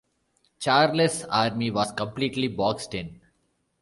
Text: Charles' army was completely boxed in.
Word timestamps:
Charles' 0.57 1.25
army 1.25 1.69
was 1.69 1.91
completely 1.91 2.47
boxed 2.47 2.95
in. 2.95 3.21